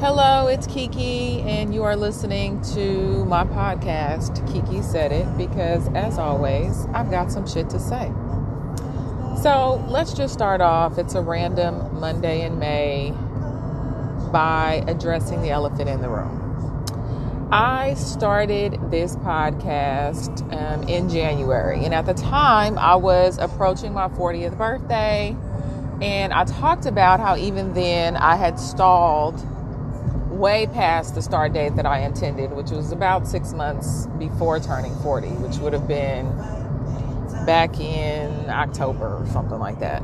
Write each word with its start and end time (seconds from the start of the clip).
Hello, 0.00 0.48
it's 0.48 0.66
Kiki, 0.66 1.40
and 1.42 1.72
you 1.72 1.84
are 1.84 1.94
listening 1.94 2.60
to 2.74 3.24
my 3.26 3.44
podcast, 3.44 4.44
Kiki 4.52 4.82
Said 4.82 5.12
It, 5.12 5.38
because 5.38 5.88
as 5.94 6.18
always, 6.18 6.84
I've 6.92 7.12
got 7.12 7.30
some 7.30 7.46
shit 7.46 7.70
to 7.70 7.78
say. 7.78 8.12
So 9.40 9.84
let's 9.88 10.12
just 10.12 10.34
start 10.34 10.60
off. 10.60 10.98
It's 10.98 11.14
a 11.14 11.22
random 11.22 12.00
Monday 12.00 12.44
in 12.44 12.58
May 12.58 13.12
by 14.32 14.84
addressing 14.88 15.42
the 15.42 15.50
elephant 15.50 15.88
in 15.88 16.02
the 16.02 16.08
room. 16.08 17.48
I 17.52 17.94
started 17.94 18.76
this 18.90 19.14
podcast 19.14 20.42
um, 20.52 20.88
in 20.88 21.08
January, 21.08 21.84
and 21.84 21.94
at 21.94 22.04
the 22.04 22.14
time, 22.14 22.78
I 22.78 22.96
was 22.96 23.38
approaching 23.38 23.92
my 23.92 24.08
40th 24.08 24.58
birthday, 24.58 25.36
and 26.02 26.32
I 26.32 26.44
talked 26.44 26.84
about 26.84 27.20
how 27.20 27.36
even 27.36 27.74
then 27.74 28.16
I 28.16 28.34
had 28.34 28.58
stalled 28.58 29.40
way 30.34 30.66
past 30.66 31.14
the 31.14 31.22
start 31.22 31.52
date 31.52 31.76
that 31.76 31.86
I 31.86 32.00
intended, 32.00 32.52
which 32.52 32.70
was 32.70 32.92
about 32.92 33.26
six 33.26 33.52
months 33.52 34.06
before 34.18 34.60
turning 34.60 34.94
40, 34.96 35.28
which 35.28 35.56
would 35.58 35.72
have 35.72 35.88
been 35.88 36.26
back 37.46 37.78
in 37.78 38.48
October 38.48 39.18
or 39.18 39.26
something 39.26 39.58
like 39.58 39.78
that. 39.80 40.02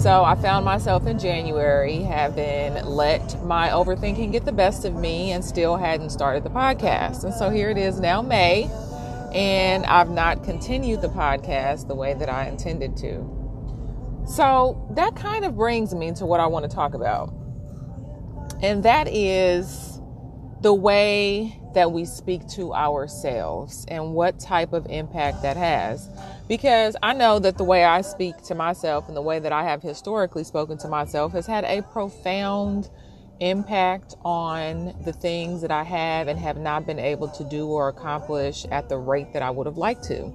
So 0.00 0.24
I 0.24 0.34
found 0.36 0.64
myself 0.64 1.06
in 1.06 1.18
January 1.18 2.02
having 2.02 2.74
let 2.84 3.42
my 3.44 3.68
overthinking 3.70 4.32
get 4.32 4.44
the 4.44 4.52
best 4.52 4.84
of 4.84 4.94
me 4.94 5.32
and 5.32 5.44
still 5.44 5.76
hadn't 5.76 6.10
started 6.10 6.44
the 6.44 6.50
podcast. 6.50 7.24
And 7.24 7.34
so 7.34 7.50
here 7.50 7.70
it 7.70 7.78
is 7.78 7.98
now, 7.98 8.22
May, 8.22 8.70
and 9.32 9.84
I've 9.86 10.10
not 10.10 10.44
continued 10.44 11.02
the 11.02 11.08
podcast 11.08 11.88
the 11.88 11.94
way 11.94 12.14
that 12.14 12.28
I 12.28 12.46
intended 12.46 12.96
to. 12.98 13.38
So 14.26 14.86
that 14.94 15.16
kind 15.16 15.44
of 15.44 15.56
brings 15.56 15.94
me 15.94 16.12
to 16.12 16.26
what 16.26 16.38
I 16.38 16.46
want 16.46 16.68
to 16.68 16.74
talk 16.74 16.94
about. 16.94 17.32
And 18.60 18.82
that 18.82 19.08
is 19.08 20.00
the 20.62 20.74
way 20.74 21.60
that 21.74 21.92
we 21.92 22.04
speak 22.04 22.46
to 22.48 22.74
ourselves 22.74 23.84
and 23.88 24.14
what 24.14 24.40
type 24.40 24.72
of 24.72 24.86
impact 24.90 25.42
that 25.42 25.56
has. 25.56 26.08
Because 26.48 26.96
I 27.02 27.12
know 27.12 27.38
that 27.38 27.56
the 27.56 27.64
way 27.64 27.84
I 27.84 28.00
speak 28.00 28.42
to 28.44 28.54
myself 28.54 29.06
and 29.06 29.16
the 29.16 29.22
way 29.22 29.38
that 29.38 29.52
I 29.52 29.62
have 29.64 29.82
historically 29.82 30.42
spoken 30.42 30.76
to 30.78 30.88
myself 30.88 31.32
has 31.32 31.46
had 31.46 31.64
a 31.64 31.82
profound 31.82 32.90
impact 33.40 34.16
on 34.24 34.96
the 35.04 35.12
things 35.12 35.62
that 35.62 35.70
I 35.70 35.84
have 35.84 36.26
and 36.26 36.38
have 36.40 36.56
not 36.56 36.86
been 36.86 36.98
able 36.98 37.28
to 37.28 37.44
do 37.44 37.68
or 37.68 37.88
accomplish 37.88 38.66
at 38.72 38.88
the 38.88 38.98
rate 38.98 39.32
that 39.34 39.42
I 39.42 39.50
would 39.50 39.66
have 39.66 39.76
liked 39.76 40.02
to. 40.04 40.32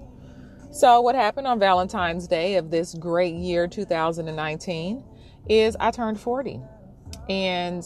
So, 0.71 1.01
what 1.01 1.15
happened 1.15 1.45
on 1.45 1.59
Valentine's 1.59 2.27
Day 2.27 2.55
of 2.55 2.71
this 2.71 2.95
great 2.95 3.35
year 3.35 3.67
2019 3.67 5.03
is 5.49 5.75
I 5.79 5.91
turned 5.91 6.19
40. 6.19 6.61
And 7.29 7.83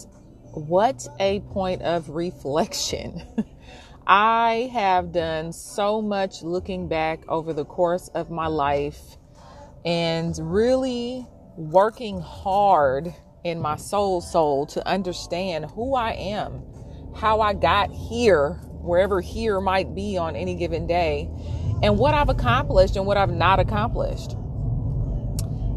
what 0.53 1.07
a 1.19 1.39
point 1.51 1.81
of 1.81 2.09
reflection. 2.09 3.21
I 4.07 4.69
have 4.73 5.11
done 5.11 5.51
so 5.51 6.01
much 6.01 6.41
looking 6.41 6.87
back 6.87 7.27
over 7.27 7.51
the 7.51 7.65
course 7.65 8.07
of 8.09 8.31
my 8.31 8.47
life 8.47 9.17
and 9.83 10.33
really 10.39 11.27
working 11.57 12.21
hard 12.21 13.13
in 13.43 13.59
my 13.59 13.75
soul 13.75 14.21
soul 14.21 14.65
to 14.67 14.87
understand 14.87 15.65
who 15.71 15.95
I 15.95 16.11
am, 16.11 16.63
how 17.15 17.41
I 17.41 17.53
got 17.53 17.91
here, 17.91 18.53
wherever 18.81 19.19
here 19.19 19.59
might 19.59 19.93
be 19.93 20.17
on 20.17 20.35
any 20.35 20.55
given 20.55 20.87
day, 20.87 21.29
and 21.83 21.97
what 21.97 22.13
I've 22.13 22.29
accomplished 22.29 22.95
and 22.95 23.05
what 23.05 23.17
I've 23.17 23.31
not 23.31 23.59
accomplished. 23.59 24.35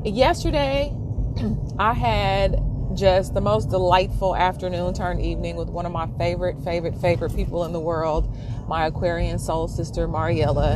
Yesterday, 0.05 0.95
I 1.79 1.95
had 1.95 2.63
just 2.95 3.35
the 3.35 3.41
most 3.41 3.71
delightful 3.71 4.35
afternoon 4.35 4.93
turned 4.95 5.21
evening 5.21 5.57
with 5.57 5.69
one 5.69 5.87
of 5.87 5.93
my 5.93 6.09
favorite, 6.19 6.57
favorite, 6.65 6.97
favorite 7.01 7.35
people 7.35 7.65
in 7.65 7.73
the 7.73 7.81
world, 7.81 8.37
my 8.69 8.87
Aquarian 8.87 9.39
soul 9.39 9.69
sister, 9.69 10.09
Mariella. 10.09 10.75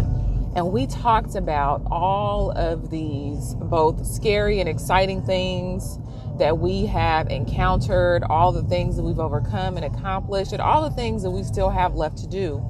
And 0.55 0.71
we 0.71 0.87
talked 0.87 1.35
about 1.35 1.83
all 1.91 2.53
of 2.53 2.91
these 2.91 3.55
both 3.55 4.07
scary 4.07 4.61
and 4.61 4.69
exciting 4.69 5.23
things 5.23 5.99
that 6.39 6.59
we 6.59 6.87
have 6.87 7.29
encountered, 7.29 8.23
all 8.25 8.53
the 8.53 8.63
things 8.63 8.97
that 8.97 9.03
we've 9.03 9.19
overcome 9.19 9.77
and 9.77 9.85
accomplished, 9.85 10.53
and 10.53 10.63
all 10.63 10.89
the 10.89 10.95
things 10.95 11.23
that 11.25 11.31
we 11.31 11.43
still 11.43 11.71
have 11.71 11.95
left 11.95 12.19
to 12.19 12.29
do. 12.29 12.65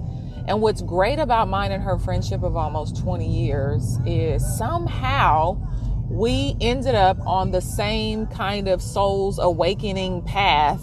And 0.46 0.60
what's 0.60 0.82
great 0.82 1.18
about 1.18 1.48
mine 1.48 1.72
and 1.72 1.82
her 1.82 1.98
friendship 1.98 2.42
of 2.42 2.56
almost 2.56 3.02
20 3.02 3.26
years 3.26 3.98
is 4.06 4.44
somehow 4.58 5.58
we 6.08 6.56
ended 6.60 6.94
up 6.94 7.18
on 7.26 7.50
the 7.50 7.60
same 7.60 8.26
kind 8.26 8.68
of 8.68 8.82
soul's 8.82 9.38
awakening 9.38 10.22
path, 10.22 10.82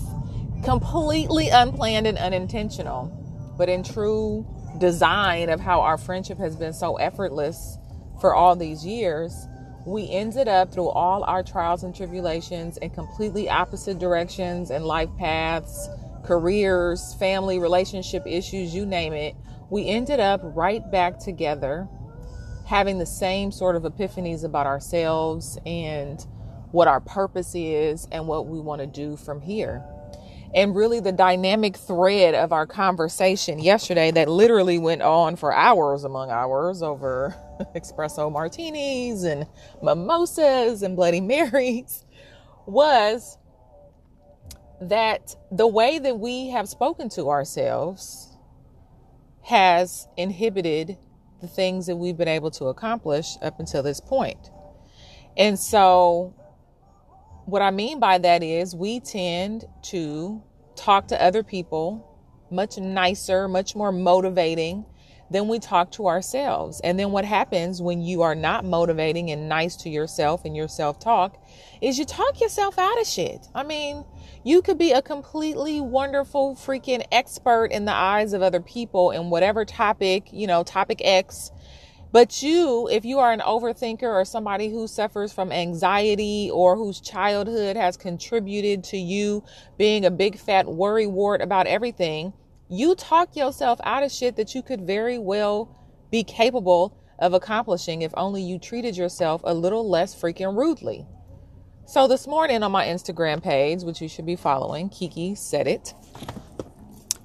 completely 0.64 1.50
unplanned 1.50 2.08
and 2.08 2.18
unintentional, 2.18 3.10
but 3.58 3.70
in 3.70 3.84
true 3.84 4.46
design 4.80 5.50
of 5.50 5.60
how 5.60 5.82
our 5.82 5.98
friendship 5.98 6.38
has 6.38 6.56
been 6.56 6.74
so 6.74 6.96
effortless 6.96 7.78
for 8.20 8.34
all 8.34 8.56
these 8.56 8.86
years. 8.86 9.48
We 9.86 10.10
ended 10.10 10.48
up 10.48 10.74
through 10.74 10.90
all 10.90 11.24
our 11.24 11.44
trials 11.44 11.84
and 11.84 11.96
tribulations 11.96 12.78
in 12.78 12.90
completely 12.90 13.50
opposite 13.50 14.00
directions 14.00 14.72
and 14.72 14.86
life 14.86 15.10
paths, 15.18 15.88
careers, 16.24 17.16
family, 17.16 17.60
relationship 17.60 18.24
issues, 18.26 18.74
you 18.74 18.86
name 18.86 19.14
it. 19.14 19.36
We 19.70 19.88
ended 19.88 20.20
up 20.20 20.42
right 20.44 20.90
back 20.92 21.20
together 21.20 21.88
having 22.72 23.00
the 23.00 23.06
same 23.06 23.52
sort 23.52 23.76
of 23.76 23.84
epiphanies 23.84 24.46
about 24.46 24.66
ourselves 24.66 25.60
and 25.66 26.26
what 26.72 26.88
our 26.88 27.02
purpose 27.02 27.54
is 27.54 28.08
and 28.14 28.26
what 28.26 28.48
we 28.48 28.62
want 28.62 28.80
to 28.80 28.88
do 28.88 29.18
from 29.18 29.42
here. 29.42 29.84
And 30.56 30.74
really, 30.74 31.02
the 31.02 31.12
dynamic 31.12 31.76
thread 31.76 32.34
of 32.34 32.54
our 32.54 32.66
conversation 32.66 33.60
yesterday 33.60 34.10
that 34.12 34.30
literally 34.30 34.80
went 34.80 35.02
on 35.02 35.36
for 35.36 35.54
hours 35.54 36.06
among 36.06 36.32
hours 36.32 36.82
over 36.82 37.36
espresso 37.76 38.32
martinis 38.32 39.24
and 39.24 39.48
mimosas 39.84 40.82
and 40.82 40.96
Bloody 40.96 41.20
Marys 41.22 42.06
was 42.66 43.38
that 44.80 45.36
the 45.52 45.68
way 45.68 46.00
that 46.00 46.18
we 46.18 46.48
have 46.52 46.70
spoken 46.70 47.10
to 47.10 47.28
ourselves 47.28 48.30
has 49.42 50.08
inhibited 50.16 50.98
the 51.42 51.48
things 51.48 51.88
that 51.88 51.96
we've 51.96 52.18
been 52.18 52.28
able 52.28 52.52
to 52.52 52.66
accomplish 52.66 53.38
up 53.42 53.60
until 53.60 53.84
this 53.84 54.00
point. 54.00 54.52
And 55.38 55.58
so, 55.58 56.34
what 57.46 57.62
I 57.62 57.72
mean 57.72 58.00
by 58.00 58.18
that 58.20 58.44
is 58.44 58.76
we 58.76 59.00
tend 59.00 59.66
to 59.84 60.44
talk 60.76 61.08
to 61.08 61.22
other 61.22 61.44
people 61.44 62.08
much 62.52 62.78
nicer, 62.78 63.48
much 63.48 63.76
more 63.76 63.92
motivating 63.92 64.86
than 65.32 65.48
we 65.48 65.60
talk 65.60 65.92
to 65.92 66.08
ourselves. 66.08 66.82
And 66.84 67.00
then 67.00 67.12
what 67.12 67.26
happens 67.26 67.82
when 67.82 68.02
you 68.02 68.22
are 68.22 68.36
not 68.36 68.66
motivating 68.66 69.32
and 69.32 69.48
nice 69.48 69.78
to 69.78 69.90
yourself 69.90 70.44
and 70.44 70.56
your 70.56 70.68
self 70.68 71.00
talk 71.00 71.42
is 71.82 71.98
you 71.98 72.06
talk 72.06 72.42
yourself 72.42 72.78
out 72.78 73.00
of 73.00 73.08
shit. 73.08 73.48
I 73.56 73.64
mean, 73.64 74.04
you 74.44 74.62
could 74.62 74.78
be 74.78 74.92
a 74.92 75.02
completely 75.02 75.80
wonderful 75.80 76.56
freaking 76.56 77.06
expert 77.12 77.68
in 77.68 77.86
the 77.86 77.94
eyes 77.94 78.34
of 78.34 78.42
other 78.42 78.60
people 78.60 79.12
in 79.12 79.30
whatever 79.30 79.64
topic, 79.64 80.30
you 80.32 80.48
know, 80.48 80.64
topic 80.64 81.02
X. 81.04 81.52
But 82.12 82.44
you, 82.44 82.90
if 82.90 83.06
you 83.06 83.20
are 83.20 83.32
an 83.32 83.40
overthinker 83.40 84.04
or 84.04 84.26
somebody 84.26 84.70
who 84.70 84.86
suffers 84.86 85.32
from 85.32 85.50
anxiety 85.50 86.50
or 86.52 86.76
whose 86.76 87.00
childhood 87.00 87.78
has 87.78 87.96
contributed 87.96 88.84
to 88.86 88.98
you 88.98 89.46
being 89.78 90.04
a 90.04 90.12
big 90.12 90.38
fat 90.38 90.68
worry 90.68 91.08
wart 91.08 91.42
about 91.42 91.68
everything, 91.68 92.34
you 92.72 92.96
talk 92.96 93.36
yourself 93.36 93.80
out 93.84 94.02
of 94.02 94.12
shit 94.12 94.38
that 94.38 94.56
you 94.56 94.62
could 94.62 94.88
very 94.88 95.18
well 95.18 95.78
be 96.10 96.24
capable 96.24 96.98
of 97.20 97.34
accomplishing 97.34 98.02
if 98.02 98.14
only 98.16 98.42
you 98.42 98.58
treated 98.58 98.96
yourself 98.96 99.42
a 99.44 99.54
little 99.54 99.90
less 99.90 100.16
freaking 100.16 100.58
rudely. 100.58 101.06
So 101.86 102.08
this 102.08 102.26
morning 102.26 102.64
on 102.64 102.72
my 102.72 102.86
Instagram 102.86 103.44
page, 103.44 103.84
which 103.84 104.02
you 104.02 104.08
should 104.08 104.26
be 104.26 104.38
following, 104.38 104.88
Kiki 104.88 105.36
said 105.36 105.68
it, 105.68 105.94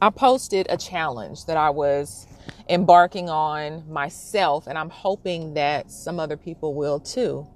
I 0.02 0.10
posted 0.10 0.66
a 0.68 0.76
challenge 0.76 1.46
that 1.46 1.56
I 1.56 1.70
was 1.70 2.26
embarking 2.68 3.30
on 3.30 3.88
myself, 3.88 4.66
and 4.66 4.76
I'm 4.76 4.90
hoping 4.90 5.54
that 5.54 5.92
some 5.92 6.18
other 6.18 6.36
people 6.36 6.74
will 6.74 6.98
too. 6.98 7.46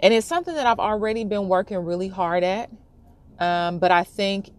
And 0.00 0.12
it's 0.12 0.26
something 0.26 0.54
that 0.54 0.66
I've 0.66 0.78
already 0.78 1.24
been 1.24 1.48
working 1.48 1.78
really 1.78 2.08
hard 2.08 2.44
at, 2.44 2.70
um, 3.38 3.78
but 3.78 3.90
I 3.90 4.04
think 4.04 4.50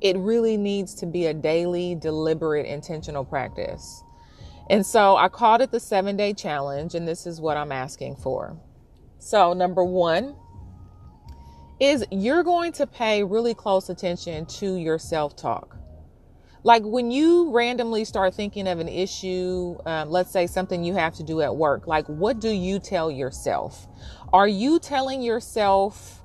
it 0.00 0.16
really 0.16 0.56
needs 0.56 0.94
to 0.96 1.06
be 1.06 1.26
a 1.26 1.34
daily, 1.34 1.94
deliberate, 1.94 2.66
intentional 2.66 3.24
practice. 3.24 4.02
And 4.70 4.84
so 4.84 5.16
I 5.16 5.28
called 5.28 5.60
it 5.60 5.70
the 5.70 5.80
seven 5.80 6.16
day 6.16 6.34
challenge, 6.34 6.94
and 6.94 7.08
this 7.08 7.26
is 7.26 7.40
what 7.40 7.56
I'm 7.56 7.72
asking 7.72 8.16
for. 8.16 8.56
So, 9.18 9.52
number 9.52 9.82
one, 9.82 10.36
is 11.80 12.04
you're 12.10 12.42
going 12.42 12.72
to 12.72 12.86
pay 12.86 13.22
really 13.22 13.54
close 13.54 13.88
attention 13.88 14.46
to 14.46 14.76
your 14.76 14.98
self 14.98 15.36
talk. 15.36 15.76
Like 16.64 16.82
when 16.82 17.10
you 17.10 17.50
randomly 17.50 18.04
start 18.04 18.34
thinking 18.34 18.66
of 18.66 18.80
an 18.80 18.88
issue, 18.88 19.76
um, 19.86 20.10
let's 20.10 20.30
say 20.30 20.46
something 20.46 20.82
you 20.82 20.94
have 20.94 21.14
to 21.14 21.22
do 21.22 21.40
at 21.40 21.54
work, 21.54 21.86
like 21.86 22.06
what 22.06 22.40
do 22.40 22.50
you 22.50 22.78
tell 22.78 23.10
yourself? 23.10 23.86
Are 24.32 24.48
you 24.48 24.78
telling 24.80 25.22
yourself 25.22 26.17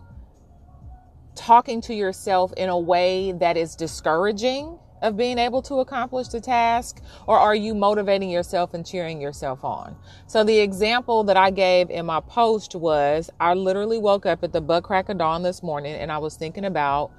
talking 1.36 1.82
to 1.82 1.94
yourself 1.94 2.54
in 2.58 2.70
a 2.70 2.80
way 2.80 3.32
that 3.34 3.58
is 3.58 3.76
discouraging 3.76 4.80
of 5.04 5.18
being 5.18 5.38
able 5.38 5.62
to 5.62 5.76
accomplish 5.76 6.30
the 6.30 6.40
task 6.40 7.02
or 7.28 7.38
are 7.38 7.54
you 7.54 7.76
motivating 7.76 8.30
yourself 8.30 8.74
and 8.74 8.86
cheering 8.86 9.20
yourself 9.22 9.64
on? 9.64 9.96
So 10.28 10.44
the 10.44 10.60
example 10.60 11.26
that 11.26 11.38
i 11.38 11.52
gave 11.52 11.90
in 11.90 12.06
my 12.06 12.22
post 12.22 12.74
was 12.74 13.30
i 13.40 13.54
literally 13.54 14.00
woke 14.00 14.26
up 14.26 14.44
at 14.44 14.54
the 14.54 14.62
butt 14.62 14.84
crack 14.84 15.10
of 15.10 15.18
dawn 15.18 15.44
this 15.44 15.62
morning 15.62 15.96
and 15.96 16.12
i 16.12 16.18
was 16.18 16.36
thinking 16.36 16.66
about 16.66 17.12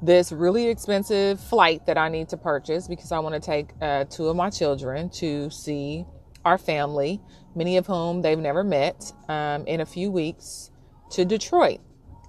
this 0.00 0.32
really 0.32 0.68
expensive 0.68 1.40
flight 1.40 1.84
that 1.86 1.98
i 1.98 2.08
need 2.08 2.28
to 2.28 2.36
purchase 2.36 2.86
because 2.88 3.12
i 3.12 3.18
want 3.18 3.34
to 3.34 3.40
take 3.40 3.70
uh, 3.82 4.04
two 4.04 4.28
of 4.28 4.36
my 4.36 4.48
children 4.48 5.10
to 5.10 5.50
see 5.50 6.04
our 6.44 6.58
family 6.58 7.20
many 7.54 7.76
of 7.76 7.86
whom 7.86 8.22
they've 8.22 8.38
never 8.38 8.64
met 8.64 9.12
um, 9.28 9.66
in 9.66 9.80
a 9.80 9.86
few 9.86 10.10
weeks 10.10 10.70
to 11.10 11.24
detroit 11.24 11.80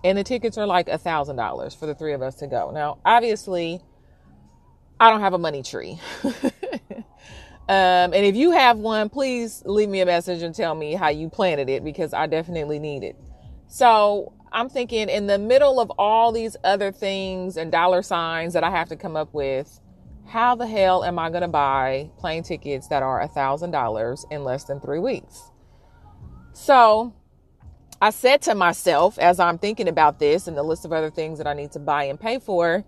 and 0.03 0.17
the 0.17 0.23
tickets 0.23 0.57
are 0.57 0.65
like 0.65 0.89
a 0.89 0.97
thousand 0.97 1.37
dollars 1.37 1.73
for 1.73 1.85
the 1.85 1.95
three 1.95 2.13
of 2.13 2.21
us 2.21 2.35
to 2.35 2.47
go. 2.47 2.71
Now, 2.71 2.99
obviously, 3.05 3.81
I 4.99 5.09
don't 5.09 5.21
have 5.21 5.33
a 5.33 5.37
money 5.37 5.63
tree. 5.63 5.99
um, 6.23 7.03
and 7.67 8.15
if 8.15 8.35
you 8.35 8.51
have 8.51 8.77
one, 8.77 9.09
please 9.09 9.63
leave 9.65 9.89
me 9.89 10.01
a 10.01 10.05
message 10.05 10.41
and 10.41 10.53
tell 10.53 10.75
me 10.75 10.93
how 10.93 11.09
you 11.09 11.29
planted 11.29 11.69
it 11.69 11.83
because 11.83 12.13
I 12.13 12.27
definitely 12.27 12.79
need 12.79 13.03
it. 13.03 13.15
So 13.67 14.33
I'm 14.51 14.69
thinking 14.69 15.09
in 15.09 15.27
the 15.27 15.39
middle 15.39 15.79
of 15.79 15.91
all 15.97 16.31
these 16.31 16.55
other 16.63 16.91
things 16.91 17.57
and 17.57 17.71
dollar 17.71 18.01
signs 18.01 18.53
that 18.53 18.63
I 18.63 18.69
have 18.69 18.89
to 18.89 18.95
come 18.95 19.15
up 19.15 19.33
with, 19.33 19.79
how 20.27 20.55
the 20.55 20.67
hell 20.67 21.03
am 21.03 21.17
I 21.17 21.29
going 21.29 21.41
to 21.41 21.47
buy 21.47 22.09
plane 22.17 22.43
tickets 22.43 22.87
that 22.87 23.03
are 23.03 23.21
a 23.21 23.27
thousand 23.27 23.71
dollars 23.71 24.25
in 24.31 24.43
less 24.43 24.65
than 24.65 24.79
three 24.79 24.99
weeks? 24.99 25.49
So 26.53 27.13
I 28.03 28.09
said 28.09 28.41
to 28.41 28.53
myself 28.53 29.17
as 29.17 29.39
I'm 29.39 29.57
thinking 29.57 29.87
about 29.87 30.19
this 30.19 30.49
and 30.49 30.57
the 30.57 30.61
list 30.63 30.83
of 30.83 30.91
other 30.91 31.09
things 31.09 31.37
that 31.37 31.47
I 31.47 31.53
need 31.53 31.71
to 31.71 31.79
buy 31.79 32.03
and 32.03 32.19
pay 32.19 32.37
for, 32.37 32.83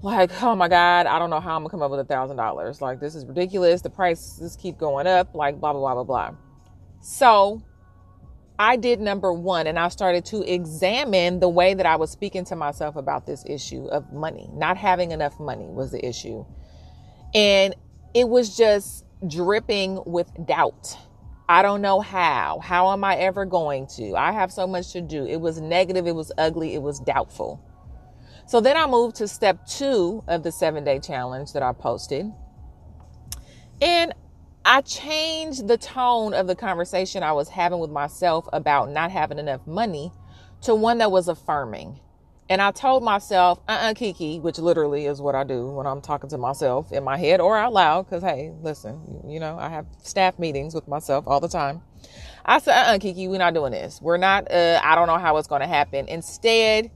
like, 0.00 0.42
oh 0.42 0.56
my 0.56 0.66
God, 0.66 1.04
I 1.04 1.18
don't 1.18 1.28
know 1.28 1.40
how 1.40 1.54
I'm 1.56 1.60
gonna 1.60 1.68
come 1.68 1.82
up 1.82 1.90
with 1.90 2.00
a 2.00 2.06
thousand 2.06 2.38
dollars. 2.38 2.80
Like, 2.80 3.00
this 3.00 3.14
is 3.14 3.26
ridiculous. 3.26 3.82
The 3.82 3.90
prices 3.90 4.56
keep 4.56 4.78
going 4.78 5.06
up, 5.06 5.34
like, 5.34 5.60
blah, 5.60 5.74
blah, 5.74 5.80
blah, 5.82 6.02
blah, 6.02 6.04
blah. 6.04 6.38
So 7.02 7.62
I 8.58 8.76
did 8.76 8.98
number 8.98 9.30
one 9.30 9.66
and 9.66 9.78
I 9.78 9.88
started 9.88 10.24
to 10.26 10.40
examine 10.50 11.40
the 11.40 11.50
way 11.50 11.74
that 11.74 11.84
I 11.84 11.96
was 11.96 12.10
speaking 12.10 12.46
to 12.46 12.56
myself 12.56 12.96
about 12.96 13.26
this 13.26 13.44
issue 13.46 13.88
of 13.88 14.10
money. 14.10 14.48
Not 14.54 14.78
having 14.78 15.10
enough 15.10 15.38
money 15.38 15.66
was 15.66 15.92
the 15.92 16.02
issue. 16.02 16.46
And 17.34 17.74
it 18.14 18.26
was 18.26 18.56
just 18.56 19.04
dripping 19.28 20.02
with 20.06 20.30
doubt 20.46 20.96
I 21.48 21.62
don't 21.62 21.82
know 21.82 22.00
how. 22.00 22.60
How 22.62 22.92
am 22.92 23.04
I 23.04 23.16
ever 23.16 23.44
going 23.44 23.86
to? 23.96 24.14
I 24.14 24.32
have 24.32 24.50
so 24.50 24.66
much 24.66 24.92
to 24.92 25.02
do. 25.02 25.26
It 25.26 25.40
was 25.40 25.60
negative, 25.60 26.06
it 26.06 26.14
was 26.14 26.32
ugly, 26.38 26.74
it 26.74 26.82
was 26.82 27.00
doubtful. 27.00 27.62
So 28.46 28.60
then 28.60 28.76
I 28.76 28.86
moved 28.86 29.16
to 29.16 29.28
step 29.28 29.66
two 29.66 30.22
of 30.26 30.42
the 30.42 30.52
seven 30.52 30.84
day 30.84 30.98
challenge 30.98 31.52
that 31.52 31.62
I 31.62 31.72
posted. 31.72 32.32
And 33.82 34.14
I 34.64 34.80
changed 34.80 35.68
the 35.68 35.76
tone 35.76 36.32
of 36.32 36.46
the 36.46 36.56
conversation 36.56 37.22
I 37.22 37.32
was 37.32 37.50
having 37.50 37.78
with 37.78 37.90
myself 37.90 38.48
about 38.52 38.90
not 38.90 39.10
having 39.10 39.38
enough 39.38 39.66
money 39.66 40.12
to 40.62 40.74
one 40.74 40.98
that 40.98 41.10
was 41.10 41.28
affirming. 41.28 42.00
And 42.54 42.62
I 42.62 42.70
told 42.70 43.02
myself, 43.02 43.58
uh 43.66 43.72
uh-uh, 43.72 43.90
uh 43.90 43.94
Kiki, 43.94 44.38
which 44.38 44.60
literally 44.60 45.06
is 45.06 45.20
what 45.20 45.34
I 45.34 45.42
do 45.42 45.66
when 45.70 45.88
I'm 45.88 46.00
talking 46.00 46.30
to 46.30 46.38
myself 46.38 46.92
in 46.92 47.02
my 47.02 47.16
head 47.16 47.40
or 47.40 47.58
out 47.58 47.72
loud. 47.72 48.08
Cause 48.08 48.22
hey, 48.22 48.52
listen, 48.62 49.22
you 49.26 49.40
know, 49.40 49.58
I 49.58 49.68
have 49.70 49.86
staff 50.04 50.38
meetings 50.38 50.72
with 50.72 50.86
myself 50.86 51.26
all 51.26 51.40
the 51.40 51.48
time. 51.48 51.82
I 52.44 52.60
said, 52.60 52.74
uh 52.74 52.90
uh-uh, 52.90 52.98
Kiki, 53.00 53.26
we're 53.26 53.38
not 53.38 53.54
doing 53.54 53.72
this. 53.72 54.00
We're 54.00 54.18
not, 54.18 54.48
uh, 54.52 54.80
I 54.84 54.94
don't 54.94 55.08
know 55.08 55.18
how 55.18 55.36
it's 55.38 55.48
going 55.48 55.62
to 55.62 55.66
happen. 55.66 56.06
Instead, 56.06 56.92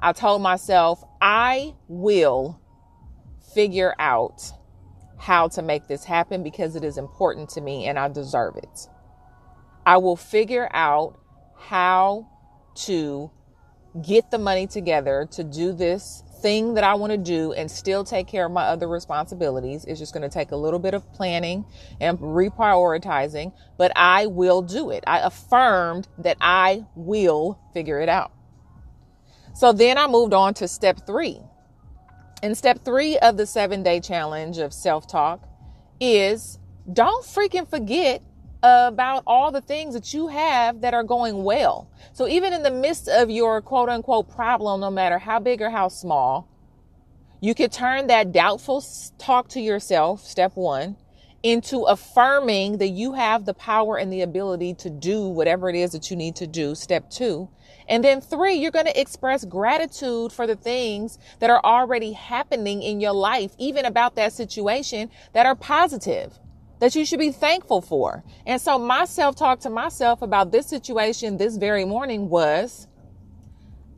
I 0.00 0.14
told 0.14 0.40
myself, 0.40 1.04
I 1.20 1.74
will 1.88 2.58
figure 3.54 3.94
out 3.98 4.40
how 5.18 5.46
to 5.48 5.60
make 5.60 5.88
this 5.88 6.04
happen 6.04 6.42
because 6.42 6.74
it 6.74 6.84
is 6.84 6.96
important 6.96 7.50
to 7.50 7.60
me 7.60 7.84
and 7.84 7.98
I 7.98 8.08
deserve 8.08 8.56
it. 8.56 8.88
I 9.84 9.98
will 9.98 10.16
figure 10.16 10.70
out 10.72 11.20
how 11.58 12.30
to 12.86 13.30
get 14.00 14.30
the 14.30 14.38
money 14.38 14.66
together 14.66 15.28
to 15.32 15.44
do 15.44 15.72
this 15.72 16.22
thing 16.40 16.74
that 16.74 16.84
I 16.84 16.94
want 16.94 17.12
to 17.12 17.18
do 17.18 17.52
and 17.52 17.70
still 17.70 18.04
take 18.04 18.26
care 18.26 18.46
of 18.46 18.52
my 18.52 18.64
other 18.64 18.88
responsibilities. 18.88 19.84
It's 19.84 20.00
just 20.00 20.12
going 20.12 20.28
to 20.28 20.32
take 20.32 20.50
a 20.50 20.56
little 20.56 20.80
bit 20.80 20.94
of 20.94 21.10
planning 21.12 21.64
and 22.00 22.18
reprioritizing, 22.18 23.52
but 23.78 23.92
I 23.94 24.26
will 24.26 24.62
do 24.62 24.90
it. 24.90 25.04
I 25.06 25.20
affirmed 25.20 26.08
that 26.18 26.36
I 26.40 26.84
will 26.94 27.60
figure 27.72 28.00
it 28.00 28.08
out. 28.08 28.32
So 29.54 29.72
then 29.72 29.98
I 29.98 30.06
moved 30.06 30.32
on 30.32 30.54
to 30.54 30.68
step 30.68 31.06
three. 31.06 31.38
And 32.42 32.56
step 32.56 32.84
three 32.84 33.18
of 33.18 33.36
the 33.36 33.46
seven 33.46 33.82
day 33.82 34.00
challenge 34.00 34.58
of 34.58 34.72
self 34.72 35.06
talk 35.06 35.48
is 36.00 36.58
don't 36.92 37.24
freaking 37.24 37.68
forget 37.68 38.22
about 38.62 39.24
all 39.26 39.50
the 39.50 39.60
things 39.60 39.94
that 39.94 40.14
you 40.14 40.28
have 40.28 40.80
that 40.82 40.94
are 40.94 41.02
going 41.02 41.42
well. 41.42 41.90
So 42.12 42.28
even 42.28 42.52
in 42.52 42.62
the 42.62 42.70
midst 42.70 43.08
of 43.08 43.30
your 43.30 43.60
quote 43.60 43.88
unquote 43.88 44.30
problem, 44.30 44.80
no 44.80 44.90
matter 44.90 45.18
how 45.18 45.40
big 45.40 45.60
or 45.60 45.70
how 45.70 45.88
small, 45.88 46.48
you 47.40 47.54
could 47.54 47.72
turn 47.72 48.06
that 48.06 48.30
doubtful 48.30 48.84
talk 49.18 49.48
to 49.48 49.60
yourself, 49.60 50.24
step 50.24 50.52
one, 50.54 50.96
into 51.42 51.82
affirming 51.82 52.78
that 52.78 52.90
you 52.90 53.14
have 53.14 53.44
the 53.44 53.54
power 53.54 53.98
and 53.98 54.12
the 54.12 54.20
ability 54.20 54.74
to 54.74 54.88
do 54.88 55.26
whatever 55.26 55.68
it 55.68 55.74
is 55.74 55.90
that 55.90 56.08
you 56.08 56.16
need 56.16 56.36
to 56.36 56.46
do, 56.46 56.76
step 56.76 57.10
two. 57.10 57.48
And 57.88 58.04
then 58.04 58.20
three, 58.20 58.54
you're 58.54 58.70
going 58.70 58.86
to 58.86 59.00
express 59.00 59.44
gratitude 59.44 60.32
for 60.32 60.46
the 60.46 60.54
things 60.54 61.18
that 61.40 61.50
are 61.50 61.60
already 61.64 62.12
happening 62.12 62.80
in 62.80 63.00
your 63.00 63.12
life, 63.12 63.52
even 63.58 63.86
about 63.86 64.14
that 64.14 64.32
situation 64.32 65.10
that 65.32 65.46
are 65.46 65.56
positive 65.56 66.38
that 66.82 66.96
you 66.96 67.06
should 67.06 67.20
be 67.20 67.30
thankful 67.30 67.80
for. 67.80 68.24
And 68.44 68.60
so 68.60 68.76
my 68.76 69.04
self 69.04 69.36
talk 69.36 69.60
to 69.60 69.70
myself 69.70 70.20
about 70.20 70.50
this 70.50 70.66
situation 70.66 71.36
this 71.36 71.56
very 71.56 71.84
morning 71.84 72.28
was 72.28 72.88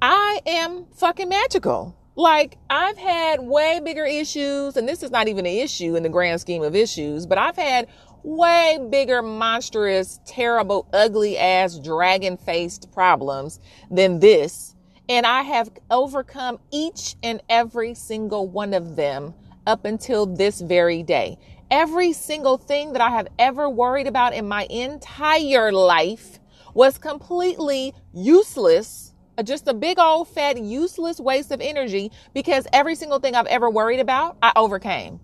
I 0.03 0.41
am 0.45 0.85
fucking 0.95 1.31
magical. 1.31 1.97
Like 2.15 2.59
I've 2.69 2.99
had 2.99 3.41
way 3.41 3.81
bigger 3.83 4.05
issues, 4.05 4.77
and 4.77 4.87
this 4.87 5.03
is 5.03 5.11
not 5.11 5.29
even 5.29 5.47
an 5.47 5.55
issue 5.55 5.97
in 5.97 6.03
the 6.03 6.11
grand 6.11 6.43
scheme 6.43 6.63
of 6.63 6.77
issues, 6.77 7.25
but 7.25 7.39
I've 7.39 7.57
had 7.57 7.89
way 8.23 8.79
bigger, 8.91 9.23
monstrous, 9.23 10.21
terrible, 10.27 10.87
ugly 10.93 11.39
ass, 11.39 11.79
dragon 11.79 12.37
faced 12.37 12.93
problems 12.93 13.61
than 13.91 14.21
this. 14.21 14.77
And 15.09 15.25
I 15.25 15.41
have 15.41 15.71
overcome 15.91 16.59
each 16.71 17.17
and 17.23 17.43
every 17.49 17.95
single 17.95 18.47
one 18.47 18.75
of 18.75 18.95
them 18.95 19.33
up 19.67 19.87
until 19.87 20.27
this 20.27 20.61
very 20.61 21.03
day. 21.03 21.39
Every 21.71 22.13
single 22.13 22.59
thing 22.59 22.93
that 22.93 23.01
I 23.01 23.11
have 23.11 23.29
ever 23.39 23.69
worried 23.69 24.07
about 24.07 24.35
in 24.35 24.47
my 24.47 24.67
entire 24.69 25.73
life 25.73 26.39
was 26.75 26.99
completely 26.99 27.95
useless. 28.13 29.13
Uh, 29.39 29.43
just 29.43 29.67
a 29.67 29.75
big 29.75 29.99
old 29.99 30.29
fat 30.29 30.61
useless 30.61 31.19
waste 31.19 31.51
of 31.51 31.61
energy 31.61 32.13
because 32.35 32.67
every 32.73 32.95
single 32.95 33.19
thing 33.19 33.35
I've 33.35 33.47
ever 33.47 33.71
worried 33.71 34.01
about, 34.01 34.37
I 34.43 34.53
overcame. 34.55 35.21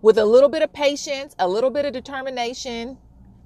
With 0.00 0.18
a 0.18 0.24
little 0.24 0.48
bit 0.48 0.62
of 0.62 0.72
patience, 0.72 1.34
a 1.38 1.48
little 1.48 1.70
bit 1.70 1.84
of 1.84 1.92
determination, 1.92 2.98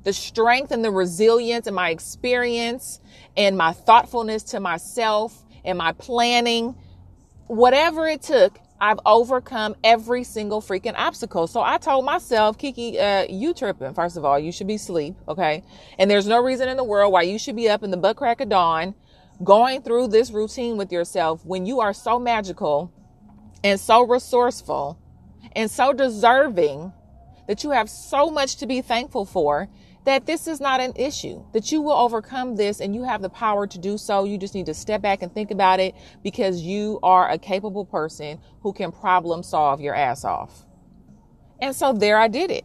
the 0.04 0.12
strength 0.12 0.70
and 0.70 0.84
the 0.84 0.90
resilience 0.90 1.66
and 1.66 1.76
my 1.76 1.90
experience 1.90 3.00
and 3.36 3.58
my 3.58 3.72
thoughtfulness 3.72 4.42
to 4.44 4.60
myself 4.60 5.44
and 5.64 5.76
my 5.76 5.92
planning, 5.92 6.76
whatever 7.46 8.06
it 8.06 8.22
took, 8.22 8.58
I've 8.80 9.00
overcome 9.04 9.74
every 9.82 10.24
single 10.24 10.60
freaking 10.60 10.94
obstacle. 10.96 11.46
So 11.46 11.60
I 11.60 11.78
told 11.78 12.04
myself, 12.04 12.58
Kiki, 12.58 12.98
uh, 12.98 13.26
you 13.28 13.52
tripping. 13.54 13.94
First 13.94 14.16
of 14.16 14.24
all, 14.24 14.38
you 14.38 14.52
should 14.52 14.66
be 14.66 14.74
asleep. 14.74 15.16
Okay. 15.28 15.64
And 15.98 16.10
there's 16.10 16.26
no 16.26 16.42
reason 16.42 16.68
in 16.68 16.76
the 16.76 16.84
world 16.84 17.12
why 17.12 17.22
you 17.22 17.38
should 17.38 17.56
be 17.56 17.68
up 17.68 17.82
in 17.82 17.90
the 17.90 17.96
butt 17.96 18.16
crack 18.16 18.40
of 18.40 18.48
dawn 18.48 18.94
going 19.42 19.82
through 19.82 20.08
this 20.08 20.30
routine 20.30 20.76
with 20.76 20.92
yourself 20.92 21.44
when 21.44 21.66
you 21.66 21.80
are 21.80 21.92
so 21.92 22.18
magical 22.18 22.92
and 23.62 23.78
so 23.78 24.02
resourceful 24.06 24.98
and 25.52 25.70
so 25.70 25.92
deserving 25.92 26.92
that 27.46 27.64
you 27.64 27.70
have 27.70 27.88
so 27.88 28.30
much 28.30 28.56
to 28.56 28.66
be 28.66 28.80
thankful 28.80 29.24
for 29.24 29.68
that 30.08 30.24
this 30.24 30.48
is 30.48 30.58
not 30.58 30.80
an 30.80 30.94
issue, 30.96 31.44
that 31.52 31.70
you 31.70 31.82
will 31.82 31.92
overcome 31.92 32.56
this 32.56 32.80
and 32.80 32.94
you 32.94 33.02
have 33.02 33.20
the 33.20 33.28
power 33.28 33.66
to 33.66 33.78
do 33.78 33.98
so. 33.98 34.24
You 34.24 34.38
just 34.38 34.54
need 34.54 34.64
to 34.64 34.72
step 34.72 35.02
back 35.02 35.20
and 35.20 35.30
think 35.30 35.50
about 35.50 35.80
it 35.80 35.94
because 36.24 36.62
you 36.62 36.98
are 37.02 37.28
a 37.30 37.36
capable 37.36 37.84
person 37.84 38.40
who 38.62 38.72
can 38.72 38.90
problem 38.90 39.42
solve 39.42 39.82
your 39.82 39.94
ass 39.94 40.24
off. 40.24 40.64
And 41.60 41.76
so 41.76 41.92
there 41.92 42.16
I 42.16 42.28
did 42.28 42.50
it. 42.50 42.64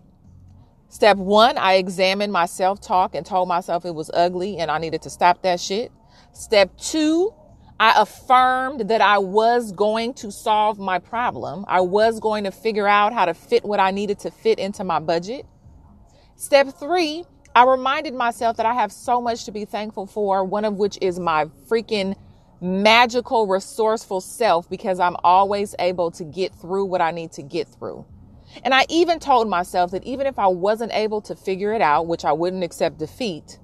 Step 0.88 1.18
one, 1.18 1.58
I 1.58 1.74
examined 1.74 2.32
my 2.32 2.46
self 2.46 2.80
talk 2.80 3.14
and 3.14 3.26
told 3.26 3.50
myself 3.50 3.84
it 3.84 3.94
was 3.94 4.10
ugly 4.14 4.58
and 4.60 4.72
I 4.72 4.78
needed 4.78 5.02
to 5.02 5.10
stop 5.10 5.42
that 5.42 5.60
shit. 5.60 5.92
Step 6.32 6.78
two, 6.78 7.34
I 7.78 8.02
affirmed 8.02 8.88
that 8.90 9.02
I 9.02 9.18
was 9.18 9.74
going 9.74 10.14
to 10.14 10.32
solve 10.32 10.80
my 10.80 10.98
problem. 10.98 11.66
I 11.68 11.82
was 11.82 12.22
going 12.22 12.46
to 12.46 12.52
figure 12.52 12.88
out 12.88 13.12
how 13.12 13.26
to 13.26 13.34
fit 13.34 13.66
what 13.66 13.82
I 13.82 13.92
needed 13.92 14.20
to 14.20 14.32
fit 14.32 14.60
into 14.60 14.86
my 14.86 15.00
budget. 15.00 15.46
Step 16.36 16.74
three, 16.80 17.26
I 17.56 17.66
reminded 17.66 18.16
myself 18.16 18.58
that 18.58 18.66
I 18.66 18.74
have 18.74 18.92
so 18.92 19.22
much 19.22 19.46
to 19.46 19.52
be 19.52 19.66
thankful 19.66 20.08
for, 20.08 20.44
one 20.44 20.66
of 20.66 20.78
which 20.78 20.98
is 21.02 21.20
my 21.20 21.46
freaking 21.70 22.16
magical, 22.60 23.46
resourceful 23.46 24.22
self 24.22 24.68
because 24.70 25.00
I'm 25.00 25.16
always 25.24 25.76
able 25.78 26.10
to 26.12 26.24
get 26.24 26.56
through 26.56 26.86
what 26.86 27.02
I 27.02 27.12
need 27.12 27.32
to 27.34 27.44
get 27.44 27.68
through. 27.68 28.06
And 28.64 28.74
I 28.74 28.86
even 28.90 29.20
told 29.20 29.50
myself 29.50 29.92
that 29.92 30.04
even 30.04 30.26
if 30.26 30.40
I 30.40 30.48
wasn't 30.48 30.94
able 30.94 31.22
to 31.22 31.36
figure 31.36 31.74
it 31.74 31.82
out, 31.82 32.08
which 32.08 32.26
I 32.26 32.32
wouldn't 32.32 32.64
accept 32.64 32.98
defeat, 32.98 33.60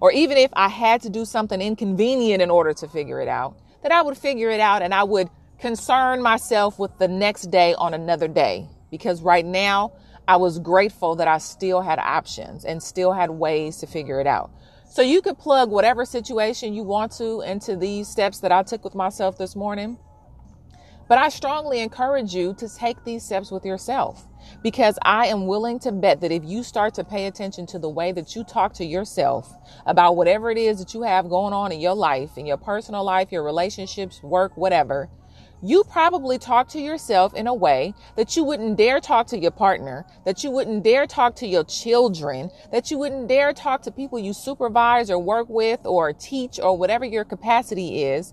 or 0.00 0.12
even 0.12 0.36
if 0.36 0.50
I 0.54 0.68
had 0.68 1.02
to 1.02 1.10
do 1.10 1.24
something 1.24 1.60
inconvenient 1.60 2.42
in 2.42 2.50
order 2.50 2.74
to 2.74 2.88
figure 2.88 3.20
it 3.20 3.28
out, 3.28 3.56
that 3.82 3.92
I 3.92 4.02
would 4.02 4.18
figure 4.18 4.50
it 4.50 4.60
out 4.60 4.82
and 4.82 4.92
I 4.92 5.04
would 5.04 5.30
concern 5.58 6.22
myself 6.22 6.78
with 6.78 6.96
the 6.98 7.08
next 7.08 7.50
day 7.50 7.74
on 7.74 7.94
another 7.94 8.28
day. 8.28 8.66
Because 8.90 9.22
right 9.22 9.44
now, 9.44 9.92
I 10.30 10.36
was 10.36 10.60
grateful 10.60 11.16
that 11.16 11.26
I 11.26 11.38
still 11.38 11.80
had 11.80 11.98
options 11.98 12.64
and 12.64 12.80
still 12.80 13.12
had 13.12 13.30
ways 13.30 13.78
to 13.78 13.88
figure 13.88 14.20
it 14.20 14.28
out. 14.28 14.52
So 14.88 15.02
you 15.02 15.22
could 15.22 15.36
plug 15.38 15.72
whatever 15.72 16.04
situation 16.04 16.72
you 16.72 16.84
want 16.84 17.10
to 17.18 17.40
into 17.40 17.74
these 17.74 18.06
steps 18.06 18.38
that 18.38 18.52
I 18.52 18.62
took 18.62 18.84
with 18.84 18.94
myself 18.94 19.38
this 19.38 19.56
morning. 19.56 19.98
But 21.08 21.18
I 21.18 21.30
strongly 21.30 21.80
encourage 21.80 22.32
you 22.32 22.54
to 22.58 22.68
take 22.68 23.02
these 23.02 23.24
steps 23.24 23.50
with 23.50 23.64
yourself 23.64 24.28
because 24.62 25.00
I 25.02 25.26
am 25.26 25.48
willing 25.48 25.80
to 25.80 25.90
bet 25.90 26.20
that 26.20 26.30
if 26.30 26.44
you 26.44 26.62
start 26.62 26.94
to 26.94 27.02
pay 27.02 27.26
attention 27.26 27.66
to 27.66 27.80
the 27.80 27.90
way 27.90 28.12
that 28.12 28.36
you 28.36 28.44
talk 28.44 28.72
to 28.74 28.84
yourself 28.84 29.52
about 29.84 30.14
whatever 30.14 30.52
it 30.52 30.58
is 30.58 30.78
that 30.78 30.94
you 30.94 31.02
have 31.02 31.28
going 31.28 31.52
on 31.52 31.72
in 31.72 31.80
your 31.80 31.96
life, 31.96 32.38
in 32.38 32.46
your 32.46 32.56
personal 32.56 33.02
life, 33.02 33.32
your 33.32 33.42
relationships, 33.42 34.22
work, 34.22 34.56
whatever, 34.56 35.10
you 35.62 35.84
probably 35.84 36.38
talk 36.38 36.68
to 36.68 36.80
yourself 36.80 37.34
in 37.34 37.46
a 37.46 37.54
way 37.54 37.94
that 38.16 38.36
you 38.36 38.44
wouldn't 38.44 38.76
dare 38.76 39.00
talk 39.00 39.26
to 39.28 39.38
your 39.38 39.50
partner, 39.50 40.06
that 40.24 40.42
you 40.42 40.50
wouldn't 40.50 40.82
dare 40.82 41.06
talk 41.06 41.36
to 41.36 41.46
your 41.46 41.64
children, 41.64 42.50
that 42.72 42.90
you 42.90 42.98
wouldn't 42.98 43.28
dare 43.28 43.52
talk 43.52 43.82
to 43.82 43.90
people 43.90 44.18
you 44.18 44.32
supervise 44.32 45.10
or 45.10 45.18
work 45.18 45.48
with 45.48 45.80
or 45.84 46.12
teach 46.12 46.58
or 46.58 46.76
whatever 46.76 47.04
your 47.04 47.24
capacity 47.24 48.04
is. 48.04 48.32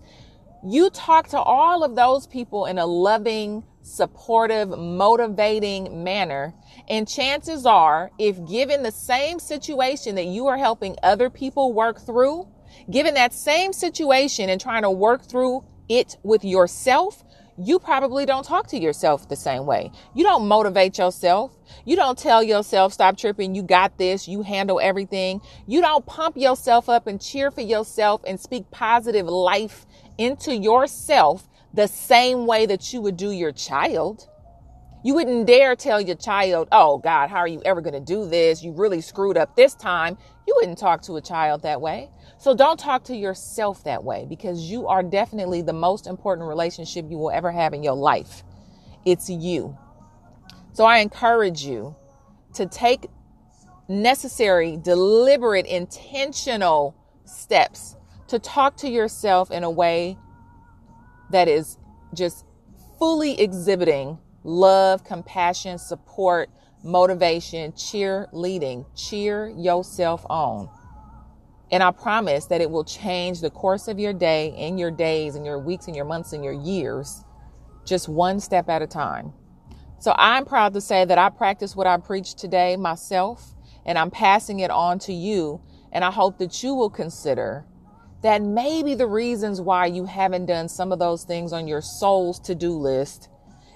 You 0.66 0.90
talk 0.90 1.28
to 1.30 1.40
all 1.40 1.84
of 1.84 1.96
those 1.96 2.28
people 2.28 2.66
in 2.66 2.78
a 2.78 2.86
loving, 2.86 3.64
supportive, 3.82 4.70
motivating 4.70 6.04
manner. 6.04 6.54
And 6.90 7.08
chances 7.08 7.66
are, 7.66 8.12
if 8.18 8.44
given 8.48 8.84
the 8.84 8.92
same 8.92 9.40
situation 9.40 10.16
that 10.16 10.26
you 10.26 10.48
are 10.48 10.58
helping 10.58 10.96
other 11.04 11.30
people 11.30 11.74
work 11.74 12.00
through, 12.00 12.48
given 12.90 13.14
that 13.16 13.34
same 13.34 13.74
situation 13.74 14.50
and 14.50 14.60
trying 14.60 14.84
to 14.84 14.92
work 14.92 15.30
through 15.30 15.64
it 15.90 16.18
with 16.24 16.44
yourself, 16.44 17.24
you 17.60 17.80
probably 17.80 18.26
don't 18.26 18.46
talk 18.46 18.68
to 18.68 18.78
yourself 18.78 19.28
the 19.28 19.36
same 19.36 19.66
way. 19.66 19.92
You 20.14 20.24
don't 20.24 20.48
motivate 20.48 20.98
yourself. 21.00 21.58
You 21.86 21.96
don't 21.96 22.18
tell 22.18 22.44
yourself, 22.44 22.94
stop 22.94 23.18
tripping, 23.18 23.56
you 23.56 23.64
got 23.64 23.98
this, 23.98 24.28
you 24.28 24.44
handle 24.44 24.80
everything. 24.80 25.42
You 25.66 25.82
don't 25.82 26.06
pump 26.06 26.38
yourself 26.38 26.88
up 26.88 27.08
and 27.08 27.20
cheer 27.20 27.50
for 27.50 27.62
yourself 27.62 28.22
and 28.28 28.40
speak 28.40 28.70
positive 28.70 29.26
life 29.26 29.86
into 30.20 30.56
yourself 30.56 31.48
the 31.74 31.88
same 31.88 32.46
way 32.46 32.66
that 32.68 32.94
you 32.94 33.02
would 33.02 33.18
do 33.18 33.32
your 33.32 33.52
child. 33.52 34.28
You 35.04 35.16
wouldn't 35.16 35.48
dare 35.48 35.76
tell 35.76 36.02
your 36.02 36.16
child, 36.16 36.68
oh 36.72 36.98
God, 36.98 37.30
how 37.30 37.38
are 37.38 37.48
you 37.48 37.62
ever 37.66 37.82
going 37.82 37.94
to 37.94 38.00
do 38.00 38.28
this? 38.28 38.64
You 38.64 38.74
really 38.74 39.02
screwed 39.02 39.38
up 39.38 39.56
this 39.56 39.74
time. 39.74 40.18
You 40.48 40.54
wouldn't 40.58 40.78
talk 40.78 41.02
to 41.04 41.16
a 41.16 41.22
child 41.22 41.64
that 41.64 41.82
way. 41.82 42.10
So 42.40 42.56
don't 42.56 42.80
talk 42.80 43.04
to 43.06 43.16
yourself 43.16 43.84
that 43.84 44.04
way 44.04 44.26
because 44.30 44.70
you 44.70 44.88
are 44.88 45.02
definitely 45.02 45.62
the 45.62 45.74
most 45.74 46.06
important 46.08 46.48
relationship 46.48 47.06
you 47.10 47.18
will 47.18 47.32
ever 47.32 47.52
have 47.52 47.74
in 47.74 47.84
your 47.84 47.96
life. 47.96 48.44
It's 49.06 49.30
you. 49.30 49.78
So 50.74 50.86
I 50.86 51.00
encourage 51.00 51.64
you 51.64 51.96
to 52.54 52.68
take 52.68 53.08
necessary, 53.88 54.78
deliberate, 54.78 55.66
intentional 55.66 56.96
steps 57.26 57.96
to 58.28 58.38
talk 58.40 58.78
to 58.78 58.90
yourself 58.90 59.50
in 59.50 59.64
a 59.64 59.72
way 59.72 60.18
that 61.32 61.48
is 61.48 61.78
just 62.14 62.46
fully 63.00 63.40
exhibiting 63.40 64.20
love, 64.44 65.04
compassion, 65.04 65.78
support, 65.78 66.50
motivation, 66.84 67.72
cheerleading. 67.74 68.86
Cheer 68.96 69.50
yourself 69.50 70.26
on. 70.30 70.70
And 71.72 71.84
I 71.84 71.92
promise 71.92 72.46
that 72.46 72.62
it 72.62 72.70
will 72.70 72.84
change 72.84 73.42
the 73.42 73.50
course 73.50 73.88
of 73.88 74.00
your 74.00 74.14
day 74.14 74.56
and 74.58 74.80
your 74.80 74.92
days 74.92 75.36
and 75.36 75.46
your 75.46 75.60
weeks 75.60 75.88
and 75.88 75.96
your 75.96 76.06
months 76.06 76.34
and 76.34 76.44
your 76.44 76.54
years, 76.54 77.26
just 77.86 78.08
one 78.08 78.40
step 78.40 78.70
at 78.70 78.82
a 78.82 78.88
time. 78.88 79.34
So 80.00 80.14
I'm 80.18 80.46
proud 80.46 80.74
to 80.76 80.82
say 80.82 81.06
that 81.06 81.18
I 81.18 81.30
practice 81.30 81.76
what 81.76 81.88
I 81.88 81.98
preach 81.98 82.36
today 82.36 82.78
myself, 82.78 83.56
and 83.86 83.98
I'm 83.98 84.12
passing 84.12 84.60
it 84.60 84.72
on 84.72 85.00
to 85.00 85.14
you. 85.14 85.62
And 85.92 86.04
I 86.06 86.12
hope 86.12 86.38
that 86.38 86.62
you 86.64 86.74
will 86.74 86.90
consider 86.90 87.66
that 88.22 88.42
maybe 88.42 88.96
the 88.96 89.08
reasons 89.08 89.62
why 89.62 89.86
you 89.86 90.06
haven't 90.06 90.46
done 90.46 90.70
some 90.70 90.92
of 90.92 91.00
those 91.00 91.24
things 91.24 91.54
on 91.54 91.68
your 91.68 91.82
soul's 91.82 92.40
to 92.42 92.56
do 92.56 92.72
list 92.72 93.30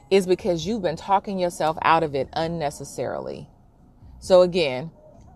is 0.09 0.27
because 0.27 0.65
you've 0.65 0.81
been 0.81 0.97
talking 0.97 1.39
yourself 1.39 1.77
out 1.81 2.03
of 2.03 2.15
it 2.15 2.27
unnecessarily. 2.33 3.47
So, 4.19 4.41
again, 4.41 4.91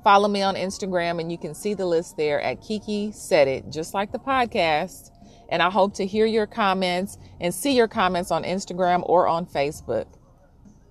follow 0.05 0.27
me 0.27 0.43
on 0.43 0.53
Instagram 0.53 1.19
and 1.19 1.31
you 1.31 1.38
can 1.38 1.55
see 1.55 1.74
the 1.74 1.85
list 1.85 2.15
there 2.15 2.39
at 2.39 2.62
Kiki 2.62 3.12
Said 3.12 3.47
It, 3.47 3.71
just 3.71 3.95
like 3.95 4.12
the 4.12 4.19
podcast. 4.19 5.09
And 5.50 5.63
I 5.63 5.71
hope 5.71 5.95
to 5.95 6.05
hear 6.05 6.27
your 6.27 6.45
comments 6.45 7.17
and 7.41 7.51
see 7.51 7.75
your 7.75 7.88
comments 7.88 8.29
on 8.29 8.43
Instagram 8.43 9.01
or 9.09 9.27
on 9.27 9.47
Facebook. 9.47 10.05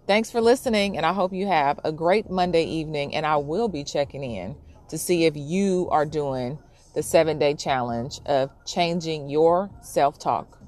Thanks 0.09 0.33
for 0.33 0.41
listening, 0.41 0.97
and 0.97 1.07
I 1.07 1.13
hope 1.13 1.33
you 1.33 1.47
have 1.47 1.79
a 1.85 1.93
great 1.93 2.29
Monday 2.29 2.65
evening. 2.65 3.15
And 3.15 3.25
I 3.25 3.37
will 3.37 3.69
be 3.69 3.85
checking 3.85 4.25
in 4.25 4.57
to 4.89 4.99
see 4.99 5.27
if 5.27 5.35
you 5.37 5.89
are 5.91 6.05
doing 6.05 6.59
the 6.95 7.03
seven 7.03 7.39
day 7.39 7.55
challenge 7.55 8.21
of 8.27 8.51
changing 8.67 9.31
your 9.31 9.71
self 9.81 10.19
talk. 10.19 10.59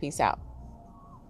Peace 0.00 0.20
out. 0.20 0.49